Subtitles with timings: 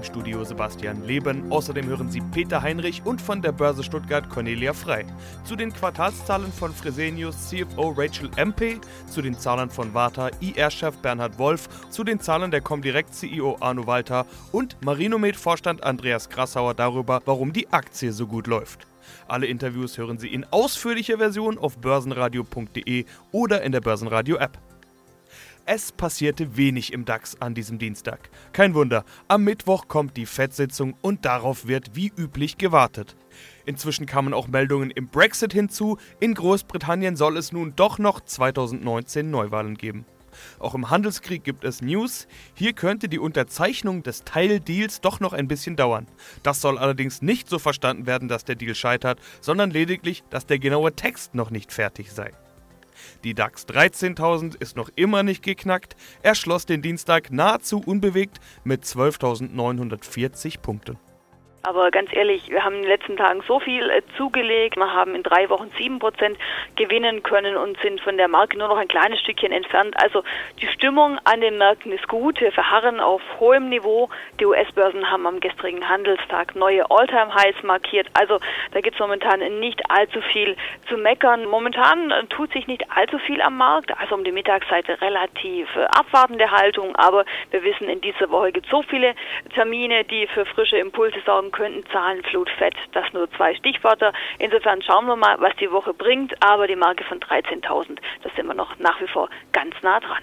[0.00, 1.52] Im Studio Sebastian Leben.
[1.52, 5.04] Außerdem hören Sie Peter Heinrich und von der Börse Stuttgart Cornelia Frei.
[5.44, 8.80] Zu den Quartalszahlen von Fresenius CFO Rachel Empe,
[9.10, 13.86] zu den Zahlen von Warta IR-Chef Bernhard Wolf, zu den Zahlen der Comdirect CEO Arno
[13.86, 18.86] Walter und Marinomed-Vorstand Andreas Grassauer darüber, warum die Aktie so gut läuft.
[19.28, 24.69] Alle Interviews hören Sie in ausführlicher Version auf börsenradio.de oder in der Börsenradio-App.
[25.66, 28.30] Es passierte wenig im DAX an diesem Dienstag.
[28.52, 33.16] Kein Wunder, am Mittwoch kommt die FED-Sitzung und darauf wird wie üblich gewartet.
[33.66, 39.30] Inzwischen kamen auch Meldungen im Brexit hinzu, in Großbritannien soll es nun doch noch 2019
[39.30, 40.04] Neuwahlen geben.
[40.58, 42.26] Auch im Handelskrieg gibt es News.
[42.54, 46.06] Hier könnte die Unterzeichnung des Teildeals doch noch ein bisschen dauern.
[46.42, 50.58] Das soll allerdings nicht so verstanden werden, dass der Deal scheitert, sondern lediglich, dass der
[50.58, 52.30] genaue Text noch nicht fertig sei.
[53.24, 55.96] Die DAX 13.000 ist noch immer nicht geknackt.
[56.22, 61.09] Er schloss den Dienstag nahezu unbewegt mit 12.940 Punkten.
[61.62, 64.76] Aber ganz ehrlich, wir haben in den letzten Tagen so viel äh, zugelegt.
[64.76, 66.38] Wir haben in drei Wochen sieben Prozent
[66.76, 69.94] gewinnen können und sind von der Marke nur noch ein kleines Stückchen entfernt.
[70.02, 70.24] Also
[70.62, 72.40] die Stimmung an den Märkten ist gut.
[72.40, 74.08] Wir verharren auf hohem Niveau.
[74.38, 78.06] Die US-Börsen haben am gestrigen Handelstag neue All-Time-Highs markiert.
[78.14, 78.38] Also
[78.72, 80.56] da gibt es momentan nicht allzu viel
[80.88, 81.44] zu meckern.
[81.44, 83.92] Momentan äh, tut sich nicht allzu viel am Markt.
[83.98, 86.96] Also um die Mittagsseite relativ äh, abwartende Haltung.
[86.96, 89.14] Aber wir wissen, in dieser Woche gibt es so viele
[89.54, 92.74] Termine, die für frische Impulse sorgen könnten Zahlen, Flut, Fett.
[92.92, 94.12] Das nur zwei Stichworte.
[94.38, 96.34] Insofern schauen wir mal, was die Woche bringt.
[96.42, 100.22] Aber die Marke von 13.000, das sind wir noch nach wie vor ganz nah dran.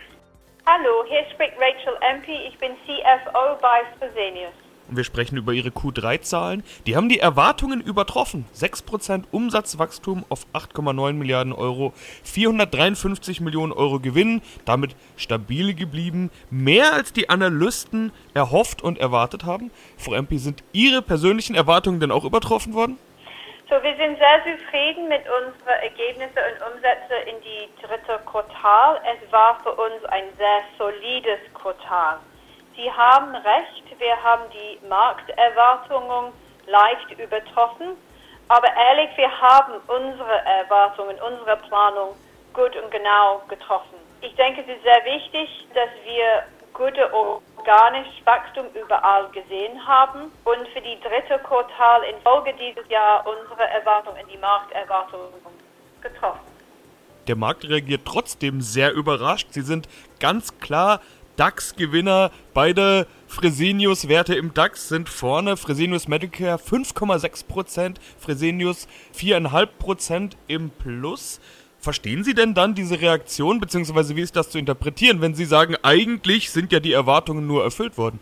[0.66, 2.48] Hallo, hier spricht Rachel Empey.
[2.48, 4.67] Ich bin CFO bei Fresenius.
[4.90, 6.64] Wir sprechen über ihre Q3-Zahlen.
[6.86, 8.46] Die haben die Erwartungen übertroffen.
[8.56, 16.32] 6% Umsatzwachstum auf 8,9 Milliarden Euro, 453 Millionen Euro Gewinn, damit stabil geblieben.
[16.50, 19.72] Mehr als die Analysten erhofft und erwartet haben.
[19.98, 22.98] Frau Empi, sind Ihre persönlichen Erwartungen denn auch übertroffen worden?
[23.70, 29.02] So, wir sind sehr zufrieden mit unseren Ergebnissen und Umsätzen in die dritte Quartal.
[29.04, 32.20] Es war für uns ein sehr solides Quartal.
[32.78, 36.32] Sie haben recht, wir haben die Markterwartungen
[36.68, 37.98] leicht übertroffen.
[38.50, 42.16] Aber ehrlich, wir haben unsere Erwartungen, unsere Planung
[42.54, 43.98] gut und genau getroffen.
[44.22, 46.44] Ich denke, es ist sehr wichtig, dass wir
[46.74, 53.26] gute organisches Wachstum überall gesehen haben und für die dritte Quartal in Folge dieses Jahr
[53.26, 55.34] unsere Erwartungen, die Markterwartungen
[56.02, 56.58] getroffen.
[57.28, 59.48] Der Markt reagiert trotzdem sehr überrascht.
[59.52, 59.90] Sie sind
[60.20, 61.02] ganz klar
[61.38, 62.32] DAX-Gewinner.
[62.54, 65.56] Beide Fresenius-Werte im DAX sind vorne.
[65.56, 71.40] Fresenius Medicare 5,6%, Fresenius 4,5% im Plus.
[71.80, 75.76] Verstehen Sie denn dann diese Reaktion, beziehungsweise wie ist das zu interpretieren, wenn Sie sagen,
[75.84, 78.20] eigentlich sind ja die Erwartungen nur erfüllt worden?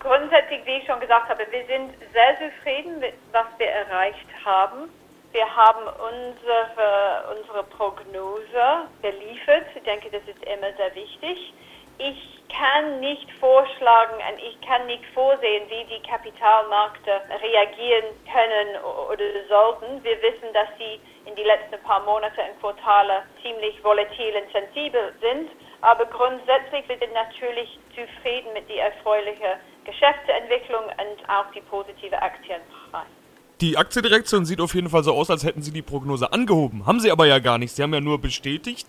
[0.00, 4.90] Grundsätzlich, wie ich schon gesagt habe, wir sind sehr zufrieden mit was wir erreicht haben.
[5.34, 9.66] Wir haben unsere, unsere Prognose geliefert.
[9.74, 11.52] Ich denke, das ist immer sehr wichtig.
[11.98, 19.24] Ich kann nicht vorschlagen und ich kann nicht vorsehen, wie die Kapitalmärkte reagieren können oder
[19.48, 20.04] sollten.
[20.04, 25.16] Wir wissen, dass sie in die letzten paar Monate und Quartale ziemlich volatil und sensibel
[25.20, 25.50] sind.
[25.80, 33.23] Aber grundsätzlich sind wir natürlich zufrieden mit der erfreulichen Geschäftsentwicklung und auch die positive Aktienpreis.
[33.60, 36.86] Die Aktiendirektion sieht auf jeden Fall so aus, als hätten sie die Prognose angehoben.
[36.86, 37.74] Haben sie aber ja gar nicht.
[37.74, 38.88] Sie haben ja nur bestätigt,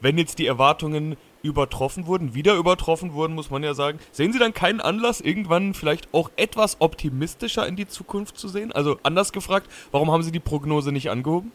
[0.00, 3.98] wenn jetzt die Erwartungen übertroffen wurden, wieder übertroffen wurden, muss man ja sagen.
[4.12, 8.72] Sehen Sie dann keinen Anlass, irgendwann vielleicht auch etwas optimistischer in die Zukunft zu sehen?
[8.72, 11.52] Also anders gefragt, warum haben Sie die Prognose nicht angehoben?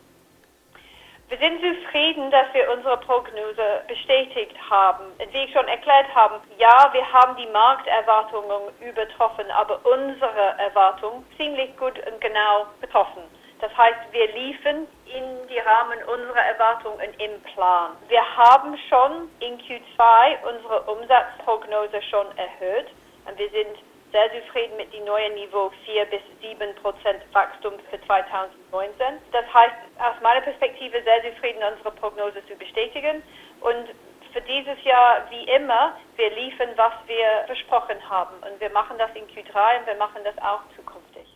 [1.32, 5.06] Wir sind zufrieden, dass wir unsere Prognose bestätigt haben.
[5.32, 11.70] Wie ich schon erklärt habe, ja, wir haben die Markterwartungen übertroffen, aber unsere Erwartungen ziemlich
[11.78, 13.24] gut und genau betroffen.
[13.62, 17.92] Das heißt, wir liefen in die Rahmen unserer Erwartungen im Plan.
[18.10, 22.88] Wir haben schon in Q2 unsere Umsatzprognose schon erhöht
[23.26, 23.80] und wir sind
[24.12, 29.20] sehr zufrieden mit dem neuen Niveau 4 bis 7 Prozent Wachstum für 2019.
[29.32, 33.24] Das heißt, aus meiner Perspektive sehr zufrieden, unsere Prognose zu bestätigen.
[33.62, 33.88] Und
[34.34, 38.36] für dieses Jahr, wie immer, wir liefern, was wir versprochen haben.
[38.44, 41.28] Und wir machen das in Q3 und wir machen das auch zukünftig.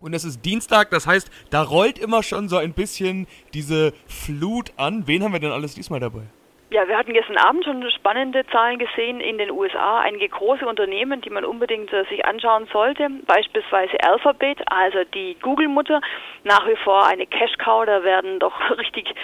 [0.00, 4.72] Und es ist Dienstag, das heißt, da rollt immer schon so ein bisschen diese Flut
[4.76, 5.06] an.
[5.06, 6.22] Wen haben wir denn alles diesmal dabei?
[6.68, 10.00] Ja, wir hatten gestern Abend schon spannende Zahlen gesehen in den USA.
[10.00, 13.08] Einige große Unternehmen, die man unbedingt äh, sich anschauen sollte.
[13.24, 16.00] Beispielsweise Alphabet, also die Google-Mutter,
[16.42, 17.86] nach wie vor eine Cash-Cow.
[17.86, 19.14] Da werden doch richtig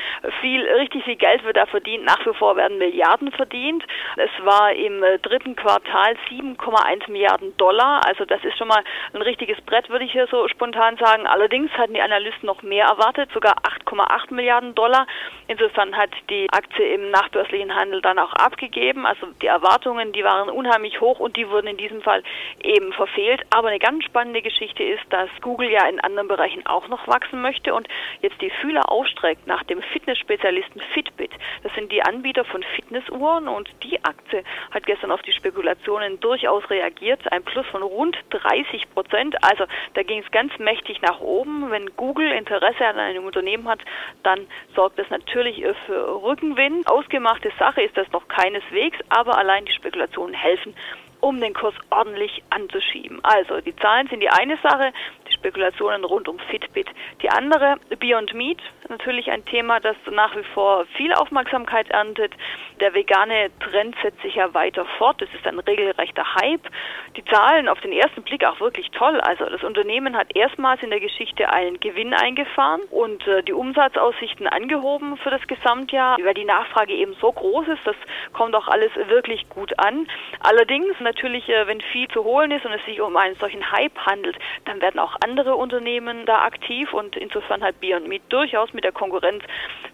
[0.40, 2.04] viel, richtig viel Geld wird da verdient.
[2.04, 3.82] Nach wie vor werden Milliarden verdient.
[4.18, 8.02] Es war im äh, dritten Quartal 7,1 Milliarden Dollar.
[8.06, 8.84] Also das ist schon mal
[9.14, 11.26] ein richtiges Brett, würde ich hier so spontan sagen.
[11.26, 13.54] Allerdings hatten die Analysten noch mehr erwartet, sogar
[14.00, 15.06] 8,8 Milliarden Dollar.
[15.48, 19.06] Insofern hat die Aktie im Nach nachbörslichen Handel dann auch abgegeben.
[19.06, 22.22] Also die Erwartungen, die waren unheimlich hoch und die wurden in diesem Fall
[22.62, 23.42] eben verfehlt.
[23.50, 27.40] Aber eine ganz spannende Geschichte ist, dass Google ja in anderen Bereichen auch noch wachsen
[27.42, 27.88] möchte und
[28.20, 31.30] jetzt die Fühler aufstreckt nach dem Fitnessspezialisten Fitbit.
[31.62, 36.68] Das sind die Anbieter von Fitnessuhren und die Aktie hat gestern auf die Spekulationen durchaus
[36.70, 37.20] reagiert.
[37.32, 39.36] Ein Plus von rund 30 Prozent.
[39.42, 41.70] Also da ging es ganz mächtig nach oben.
[41.70, 43.80] Wenn Google Interesse an einem Unternehmen hat,
[44.22, 46.86] dann sorgt das natürlich für Rückenwind.
[46.88, 50.74] Ausgemacht gemachte Sache ist das noch keineswegs, aber allein die Spekulationen helfen,
[51.20, 53.20] um den Kurs ordentlich anzuschieben.
[53.22, 54.92] Also die Zahlen sind die eine Sache,
[55.28, 56.88] die Spekulationen rund um Fitbit
[57.22, 57.76] die andere.
[57.98, 58.58] Beyond Meat,
[58.88, 62.32] natürlich ein Thema, das nach wie vor viel Aufmerksamkeit erntet.
[62.80, 65.22] Der vegane Trend setzt sich ja weiter fort.
[65.22, 66.68] Es ist ein regelrechter Hype.
[67.16, 69.20] Die Zahlen auf den ersten Blick auch wirklich toll.
[69.20, 74.46] Also das Unternehmen hat erstmals in der Geschichte einen Gewinn eingefahren und äh, die Umsatzaussichten
[74.46, 77.86] angehoben für das Gesamtjahr, weil die Nachfrage eben so groß ist.
[77.86, 77.96] Das
[78.32, 80.08] kommt auch alles wirklich gut an.
[80.40, 83.98] Allerdings natürlich, äh, wenn viel zu holen ist und es sich um einen solchen Hype
[83.98, 88.84] handelt, dann werden auch andere Unternehmen da aktiv und insofern hat Beyond Meat durchaus mit
[88.84, 89.42] der Konkurrenz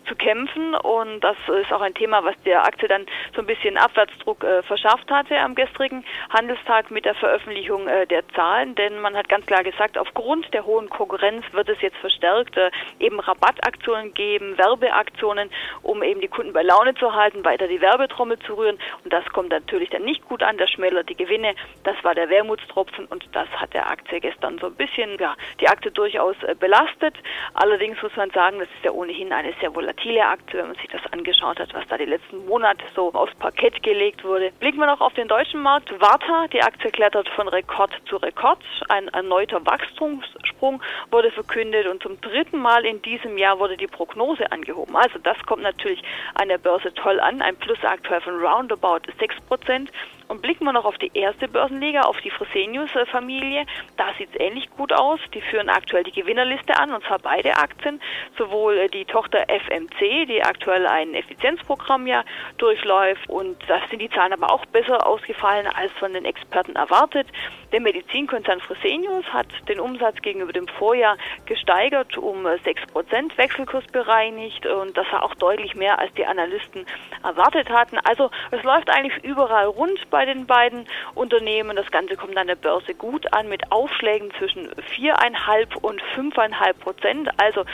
[0.09, 0.75] zu kämpfen.
[0.75, 4.63] Und das ist auch ein Thema, was der Aktie dann so ein bisschen Abwärtsdruck äh,
[4.63, 9.47] verschafft hatte am gestrigen Handelstag mit der Veröffentlichung äh, der Zahlen, denn man hat ganz
[9.47, 15.51] klar gesagt, aufgrund der hohen Konkurrenz wird es jetzt verstärkt äh, eben Rabattaktionen geben, Werbeaktionen,
[15.83, 18.79] um eben die Kunden bei Laune zu halten, weiter die Werbetrommel zu rühren.
[19.05, 21.55] Und das kommt natürlich dann nicht gut an, das schmälert die Gewinne,
[21.85, 23.07] das war der Wermutstropfen.
[23.07, 27.15] Und das hat der Aktie gestern so ein bisschen, ja, die Aktie durchaus äh, belastet.
[27.55, 30.89] Allerdings muss man sagen, das ist ja ohnehin eine sehr volatile Aktie, wenn man sich
[30.89, 34.53] das angeschaut hat, was da die letzten Monate so aufs Parkett gelegt wurde.
[34.61, 35.91] Blicken wir noch auf den deutschen Markt.
[36.01, 38.59] Warta, die Aktie klettert von Rekord zu Rekord.
[38.89, 44.51] Ein erneuter Wachstumssprung wurde verkündet und zum dritten Mal in diesem Jahr wurde die Prognose
[44.53, 44.97] angehoben.
[44.97, 46.03] Also das kommt natürlich
[46.35, 47.43] an der Börse toll an.
[47.43, 49.91] Ein Plus aktuell von roundabout 6 Prozent.
[50.29, 53.65] Und blicken wir noch auf die erste Börsenliga, auf die Fresenius-Familie.
[53.97, 55.19] Da sieht es ähnlich gut aus.
[55.33, 58.01] Die führen aktuell die Gewinnerliste an, und zwar beide Aktien.
[58.37, 62.25] Sowohl äh, die Tochter FMC, die aktuell ein Effizienzprogramm ja
[62.59, 63.29] durchläuft.
[63.31, 67.27] Und da sind die Zahlen aber auch besser ausgefallen als von den Experten erwartet.
[67.71, 74.65] Der Medizinkonzern Fresenius hat den Umsatz gegenüber dem Vorjahr gesteigert um 6 Prozent, wechselkursbereinigt.
[74.67, 76.87] Und das war auch deutlich mehr, als die Analysten
[77.23, 77.99] erwartet hatten.
[78.05, 81.77] Also es läuft eigentlich überall rund bei den beiden Unternehmen.
[81.77, 87.31] Das Ganze kommt an der Börse gut an mit Aufschlägen zwischen 4,5 und 5,5 Prozent.
[87.37, 87.65] Also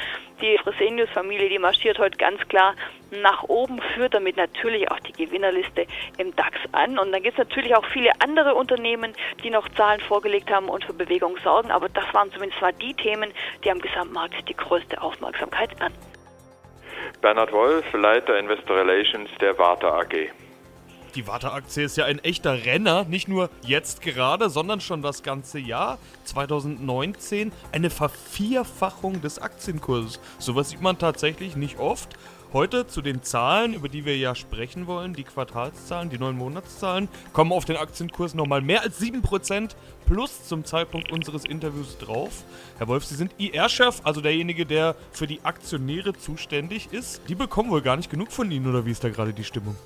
[0.40, 2.74] die Fresenius-Familie, die marschiert heute ganz klar
[3.10, 5.86] nach oben, führt damit natürlich auch die Gewinnerliste
[6.18, 6.98] im DAX an.
[6.98, 10.84] Und dann gibt es natürlich auch viele andere Unternehmen, die noch Zahlen vorgelegt haben und
[10.84, 11.70] für Bewegung sorgen.
[11.70, 13.32] Aber das waren zumindest mal die Themen,
[13.62, 15.98] die am Gesamtmarkt die größte Aufmerksamkeit ernten.
[17.20, 20.30] Bernhard Wolf, Leiter Investor Relations der Warta AG.
[21.14, 25.60] Die Warta-Aktie ist ja ein echter Renner, nicht nur jetzt gerade, sondern schon das ganze
[25.60, 27.52] Jahr 2019.
[27.70, 30.18] Eine Vervierfachung des Aktienkurses.
[30.40, 32.16] Sowas sieht man tatsächlich nicht oft.
[32.52, 37.08] Heute zu den Zahlen, über die wir ja sprechen wollen, die Quartalszahlen, die neun Monatszahlen,
[37.32, 39.70] kommen auf den Aktienkurs nochmal mehr als 7%
[40.06, 42.42] plus zum Zeitpunkt unseres Interviews drauf.
[42.78, 47.22] Herr Wolf, Sie sind IR-Chef, also derjenige, der für die Aktionäre zuständig ist.
[47.28, 49.76] Die bekommen wohl gar nicht genug von Ihnen, oder wie ist da gerade die Stimmung?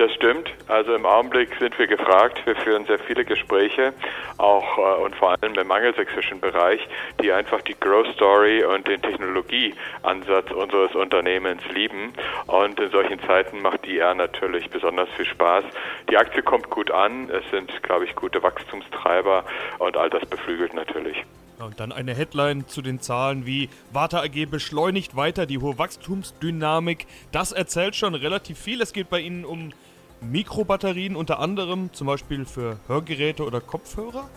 [0.00, 0.50] Das stimmt.
[0.66, 2.40] Also im Augenblick sind wir gefragt.
[2.46, 3.92] Wir führen sehr viele Gespräche,
[4.38, 6.80] auch äh, und vor allem im angelsächsischen Bereich,
[7.20, 12.14] die einfach die Growth Story und den Technologieansatz unseres Unternehmens lieben.
[12.46, 15.64] Und in solchen Zeiten macht die IR natürlich besonders viel Spaß.
[16.08, 17.28] Die Aktie kommt gut an.
[17.28, 19.44] Es sind, glaube ich, gute Wachstumstreiber
[19.80, 21.26] und all das beflügelt natürlich.
[21.58, 27.06] Und dann eine Headline zu den Zahlen wie Warta AG beschleunigt weiter die hohe Wachstumsdynamik.
[27.32, 28.80] Das erzählt schon relativ viel.
[28.80, 29.74] Es geht bei Ihnen um
[30.20, 34.28] Mikrobatterien unter anderem, zum Beispiel für Hörgeräte oder Kopfhörer.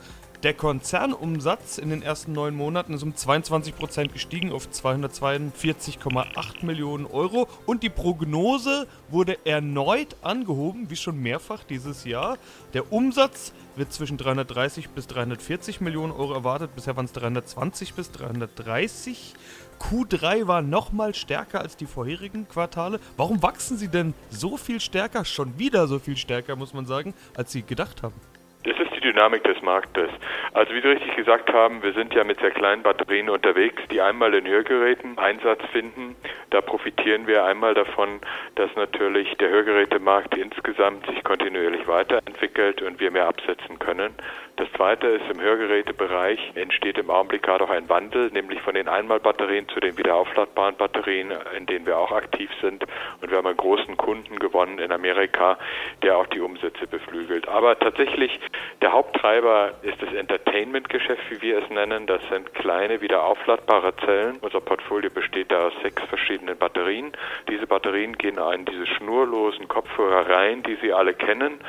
[0.44, 7.06] Der Konzernumsatz in den ersten neun Monaten ist um 22 Prozent gestiegen auf 242,8 Millionen
[7.06, 12.38] Euro und die Prognose wurde erneut angehoben, wie schon mehrfach dieses Jahr.
[12.74, 16.76] Der Umsatz wird zwischen 330 bis 340 Millionen Euro erwartet.
[16.76, 19.36] Bisher waren es 320 bis 330.
[19.80, 23.00] Q3 war nochmal stärker als die vorherigen Quartale.
[23.16, 27.14] Warum wachsen sie denn so viel stärker, schon wieder so viel stärker, muss man sagen,
[27.34, 28.33] als sie gedacht haben?
[28.64, 30.10] Das ist die Dynamik des Marktes.
[30.54, 34.00] Also wie Sie richtig gesagt haben, wir sind ja mit sehr kleinen Batterien unterwegs, die
[34.00, 36.16] einmal in Hörgeräten Einsatz finden.
[36.50, 38.22] Da profitieren wir einmal davon,
[38.56, 44.14] dass natürlich der Hörgerätemarkt insgesamt sich kontinuierlich weiterentwickelt und wir mehr absetzen können.
[44.56, 48.88] Das zweite ist, im Hörgerätebereich entsteht im Augenblick gerade auch ein Wandel, nämlich von den
[48.88, 52.86] Einmalbatterien zu den wiederaufladbaren Batterien, in denen wir auch aktiv sind.
[53.20, 55.58] Und wir haben einen großen Kunden gewonnen in Amerika,
[56.04, 57.48] der auch die Umsätze beflügelt.
[57.48, 58.40] Aber tatsächlich,
[58.82, 62.06] der Haupttreiber ist das Entertainment-Geschäft, wie wir es nennen.
[62.06, 64.38] Das sind kleine, wiederaufladbare Zellen.
[64.42, 67.14] Unser Portfolio besteht da aus sechs verschiedenen Batterien.
[67.50, 71.60] Diese Batterien gehen in diese schnurlosen Kopfhörer rein, die Sie alle kennen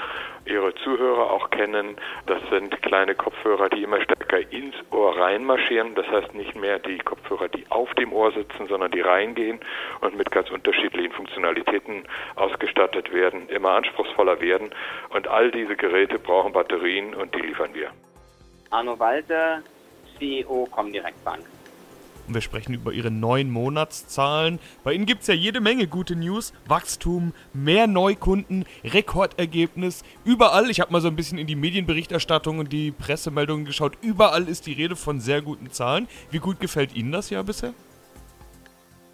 [0.47, 1.97] Ihre Zuhörer auch kennen.
[2.27, 5.95] Das sind kleine Kopfhörer, die immer stärker ins Ohr reinmarschieren.
[5.95, 9.61] Das heißt nicht mehr die Kopfhörer, die auf dem Ohr sitzen, sondern die reingehen
[10.01, 12.05] und mit ganz unterschiedlichen Funktionalitäten
[12.37, 14.71] ausgestattet werden, immer anspruchsvoller werden.
[15.11, 16.74] Und all diese Geräte brauchen Batterien
[17.15, 17.91] und die liefern wir.
[18.71, 19.63] Arno Walter,
[20.19, 21.45] CEO Comdirect Bank.
[22.27, 24.59] Und wir sprechen über ihre neuen Monatszahlen.
[24.83, 26.55] Bei ihnen gibt es ja jede Menge gute News.
[26.67, 30.05] Wachstum, mehr Neukunden, Rekordergebnis.
[30.25, 34.49] Überall, ich habe mal so ein bisschen in die Medienberichterstattung und die Pressemeldungen geschaut, überall
[34.49, 36.09] ist die Rede von sehr guten Zahlen.
[36.31, 37.75] Wie gut gefällt Ihnen das Jahr bisher?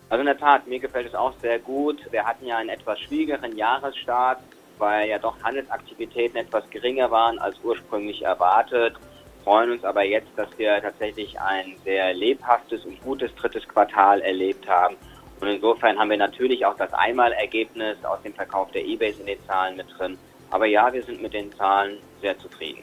[0.08, 2.00] Also in der Tat, mir gefällt es auch sehr gut.
[2.12, 4.40] Wir hatten ja einen etwas schwierigeren Jahresstart,
[4.80, 8.96] weil ja doch Handelsaktivitäten etwas geringer waren als ursprünglich erwartet
[9.44, 14.68] freuen uns aber jetzt, dass wir tatsächlich ein sehr lebhaftes und gutes drittes Quartal erlebt
[14.68, 14.96] haben.
[15.40, 19.38] Und insofern haben wir natürlich auch das Einmalergebnis aus dem Verkauf der Ebays in den
[19.46, 20.18] Zahlen mit drin.
[20.50, 22.82] Aber ja, wir sind mit den Zahlen sehr zufrieden.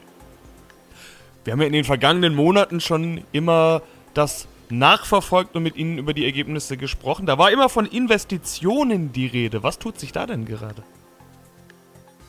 [1.44, 3.82] Wir haben ja in den vergangenen Monaten schon immer
[4.14, 7.26] das nachverfolgt und mit Ihnen über die Ergebnisse gesprochen.
[7.26, 9.62] Da war immer von Investitionen die Rede.
[9.62, 10.82] Was tut sich da denn gerade?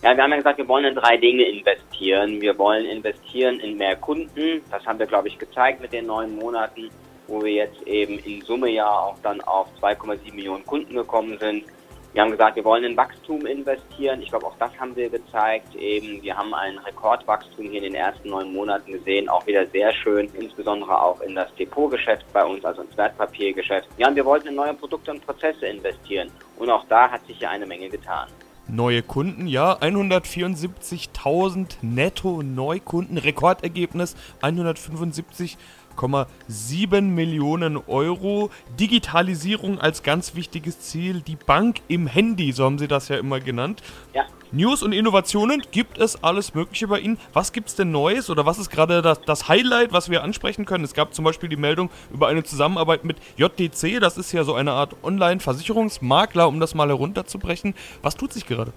[0.02, 2.40] Ja, wir haben ja gesagt, wir wollen in drei Dinge investieren.
[2.40, 4.62] Wir wollen investieren in mehr Kunden.
[4.72, 6.90] Das haben wir, glaube ich, gezeigt mit den neun Monaten,
[7.28, 11.66] wo wir jetzt eben in Summe ja auch dann auf 2,7 Millionen Kunden gekommen sind.
[12.14, 14.22] Wir haben gesagt, wir wollen in Wachstum investieren.
[14.22, 15.76] Ich glaube, auch das haben wir gezeigt.
[15.76, 19.94] Eben, wir haben ein Rekordwachstum hier in den ersten neun Monaten gesehen, auch wieder sehr
[19.94, 23.90] schön, insbesondere auch in das Depotgeschäft bei uns, also ins Wertpapiergeschäft.
[23.98, 26.32] Ja, und wir wollten in neue Produkte und Prozesse investieren.
[26.58, 28.30] Und auch da hat sich ja eine Menge getan
[28.72, 29.48] neue Kunden.
[29.48, 33.18] Ja, 174.000 netto Neukunden.
[33.18, 38.50] Rekordergebnis 175,7 Millionen Euro.
[38.80, 41.22] Digitalisierung als ganz wichtiges Ziel.
[41.22, 43.82] Die Bank im Handy, so haben sie das ja immer genannt.
[44.14, 44.26] Ja.
[44.52, 47.20] News und Innovationen, gibt es alles Mögliche bei Ihnen?
[47.34, 50.66] Was gibt es denn Neues oder was ist gerade das, das, Highlight, was wir ansprechen
[50.66, 50.84] können?
[50.84, 54.56] Es gab zum Beispiel die Meldung über eine Zusammenarbeit mit JDC, das ist ja so
[54.56, 57.76] eine Art Online-Versicherungsmakler, um das mal herunterzubrechen.
[58.02, 58.74] Was tut sich gerade?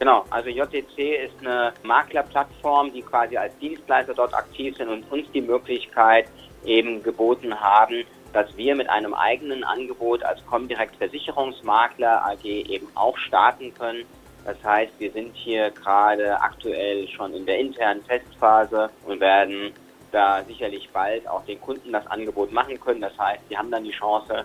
[0.00, 5.26] Genau, also JTC ist eine Maklerplattform, die quasi als Dienstleister dort aktiv sind und uns
[5.32, 6.26] die Möglichkeit
[6.66, 13.16] eben geboten haben, dass wir mit einem eigenen Angebot als Comdirect Versicherungsmakler AG eben auch
[13.16, 14.04] starten können
[14.44, 19.72] das heißt, wir sind hier gerade aktuell schon in der internen Testphase und werden
[20.12, 23.00] da sicherlich bald auch den Kunden das Angebot machen können.
[23.00, 24.44] Das heißt, sie haben dann die Chance,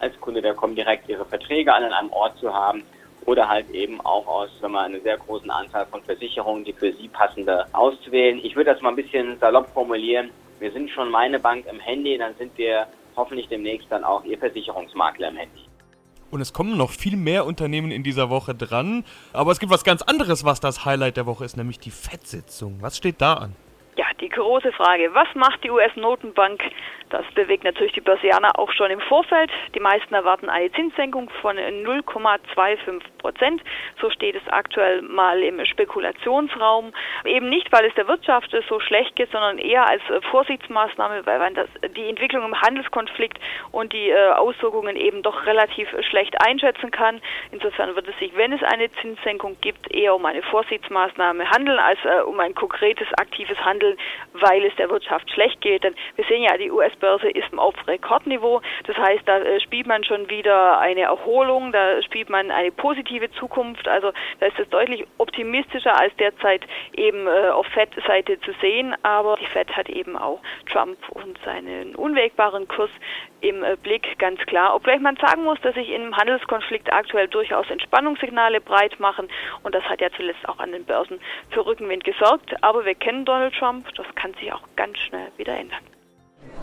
[0.00, 2.84] als Kunde der direkt ihre Verträge an einem Ort zu haben
[3.26, 6.92] oder halt eben auch aus, wenn man eine sehr großen Anzahl von Versicherungen, die für
[6.92, 8.38] sie passende auszuwählen.
[8.42, 10.30] Ich würde das mal ein bisschen salopp formulieren.
[10.60, 12.86] Wir sind schon meine Bank im Handy, dann sind wir
[13.16, 15.67] hoffentlich demnächst dann auch Ihr Versicherungsmakler im Handy.
[16.30, 19.04] Und es kommen noch viel mehr Unternehmen in dieser Woche dran.
[19.32, 22.78] Aber es gibt was ganz anderes, was das Highlight der Woche ist, nämlich die FED-Sitzung.
[22.80, 23.56] Was steht da an?
[24.20, 26.62] Die große Frage, was macht die US-Notenbank
[27.10, 29.50] das bewegt natürlich die Börsianer auch schon im Vorfeld.
[29.74, 33.62] Die meisten erwarten eine Zinssenkung von 0,25 Prozent.
[34.00, 36.92] So steht es aktuell mal im Spekulationsraum.
[37.24, 41.68] Eben nicht, weil es der Wirtschaft so schlecht geht, sondern eher als Vorsichtsmaßnahme, weil das,
[41.96, 43.38] die Entwicklung im Handelskonflikt
[43.72, 47.20] und die äh, Auswirkungen eben doch relativ schlecht einschätzen kann.
[47.52, 51.98] Insofern wird es sich, wenn es eine Zinssenkung gibt, eher um eine Vorsichtsmaßnahme handeln, als
[52.04, 53.96] äh, um ein konkretes aktives Handeln
[54.32, 55.84] weil es der Wirtschaft schlecht geht.
[55.84, 58.60] Denn wir sehen ja, die US-Börse ist auf Rekordniveau.
[58.86, 63.30] Das heißt, da äh, spielt man schon wieder eine Erholung, da spielt man eine positive
[63.32, 63.88] Zukunft.
[63.88, 66.62] Also da ist es deutlich optimistischer als derzeit
[66.96, 68.94] eben äh, auf FED-Seite zu sehen.
[69.02, 72.90] Aber die FED hat eben auch Trump und seinen unwägbaren Kurs
[73.40, 74.74] im äh, Blick, ganz klar.
[74.74, 79.28] Obgleich man sagen muss, dass sich im Handelskonflikt aktuell durchaus Entspannungssignale breit machen
[79.62, 82.54] und das hat ja zuletzt auch an den Börsen für Rückenwind gesorgt.
[82.62, 85.82] Aber wir kennen Donald Trump, das kann sich auch ganz schnell wieder ändern.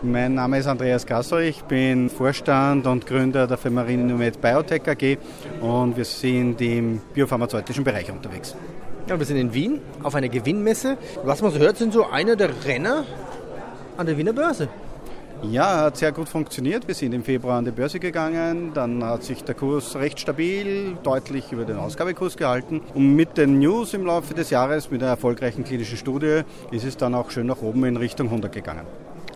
[0.02, 5.18] Mein Name ist Andreas Gasser, ich bin Vorstand und Gründer der Firma Renomed Biotech AG
[5.60, 8.56] und wir sind im biopharmazeutischen Bereich unterwegs.
[9.06, 10.98] Ja, wir sind in Wien auf einer Gewinnmesse.
[11.24, 13.04] Was man so hört, sind so einer der Renner
[13.96, 14.68] an der Wiener Börse.
[15.42, 16.88] Ja, hat sehr gut funktioniert.
[16.88, 18.72] Wir sind im Februar an die Börse gegangen.
[18.74, 22.80] Dann hat sich der Kurs recht stabil, deutlich über den Ausgabekurs gehalten.
[22.94, 26.40] Und mit den News im Laufe des Jahres, mit einer erfolgreichen klinischen Studie,
[26.70, 28.86] ist es dann auch schön nach oben in Richtung 100 gegangen.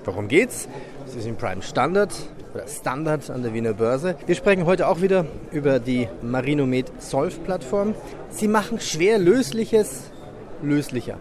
[0.04, 0.68] Worum geht's?
[1.06, 2.12] Es ist im Prime Standard
[2.54, 4.16] oder Standard an der Wiener Börse.
[4.26, 7.94] Wir sprechen heute auch wieder über die Marinomed Solve Plattform.
[8.30, 10.10] Sie machen schwer lösliches
[10.62, 11.18] löslicher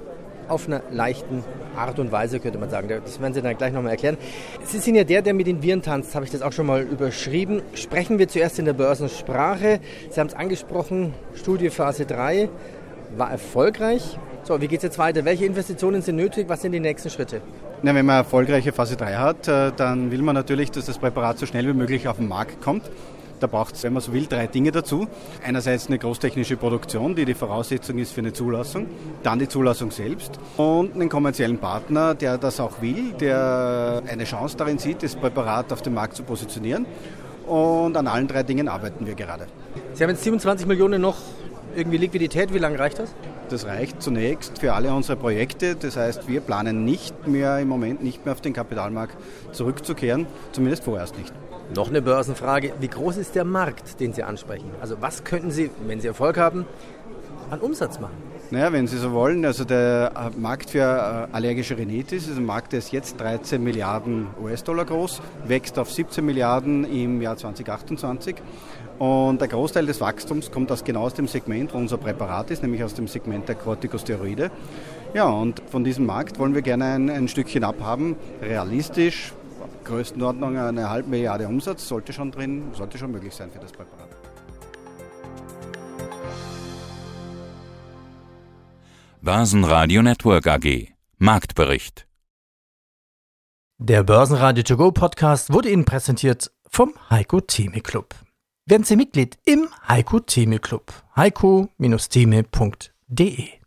[0.50, 1.44] auf einer leichten
[1.76, 2.90] Art und Weise, könnte man sagen.
[2.90, 4.18] Das werden Sie dann gleich nochmal erklären.
[4.64, 6.82] Sie sind ja der, der mit den Viren tanzt, habe ich das auch schon mal
[6.82, 7.62] überschrieben.
[7.74, 9.80] Sprechen wir zuerst in der Börsensprache.
[10.10, 12.50] Sie haben es angesprochen, Studie Phase 3
[13.18, 14.18] war erfolgreich.
[14.44, 15.26] So, wie geht es jetzt weiter?
[15.26, 16.48] Welche Investitionen sind nötig?
[16.50, 17.42] Was sind die nächsten Schritte?
[17.82, 21.38] Na, wenn man erfolgreiche Phase 3 hat, äh, dann will man natürlich, dass das Präparat
[21.38, 22.84] so schnell wie möglich auf den Markt kommt.
[23.40, 25.08] Da braucht es, wenn man so will, drei Dinge dazu.
[25.44, 28.88] Einerseits eine großtechnische Produktion, die die Voraussetzung ist für eine Zulassung,
[29.24, 34.58] dann die Zulassung selbst und einen kommerziellen Partner, der das auch will, der eine Chance
[34.58, 36.86] darin sieht, das Präparat auf dem Markt zu positionieren.
[37.48, 39.48] Und an allen drei Dingen arbeiten wir gerade.
[39.94, 41.18] Sie haben jetzt 27 Millionen noch
[41.76, 42.54] irgendwie Liquidität.
[42.54, 43.14] Wie lange reicht das?
[43.50, 45.76] Das reicht zunächst für alle unsere Projekte.
[45.76, 49.18] Das heißt, wir planen nicht mehr im Moment nicht mehr auf den Kapitalmarkt
[49.52, 51.34] zurückzukehren, zumindest vorerst nicht.
[51.76, 52.74] Noch eine Börsenfrage.
[52.80, 54.72] Wie groß ist der Markt, den Sie ansprechen?
[54.82, 56.66] Also was könnten Sie, wenn Sie Erfolg haben,
[57.52, 58.16] an Umsatz machen?
[58.52, 62.46] Naja, wenn Sie so wollen, also der äh, Markt für äh, allergische Rhinitis ist ein
[62.46, 68.38] Markt, der ist jetzt 13 Milliarden US-Dollar groß, wächst auf 17 Milliarden im Jahr 2028.
[68.98, 72.64] Und der Großteil des Wachstums kommt aus genau aus dem Segment, wo unser Präparat ist,
[72.64, 74.50] nämlich aus dem Segment der Corticosteroide.
[75.14, 79.34] Ja, und von diesem Markt wollen wir gerne ein, ein Stückchen abhaben, realistisch,
[79.90, 84.10] Größenordnung eine halbe Milliarde Umsatz sollte schon drin, sollte schon möglich sein für das Präparat.
[89.22, 92.08] Börsenradio Network AG Marktbericht
[93.80, 98.14] Der Börsenradio To Go Podcast wurde Ihnen präsentiert vom Heiko Theme Club.
[98.66, 100.94] Werden Sie Mitglied im Heiko Theme Club.
[101.16, 103.59] heiko-theme.de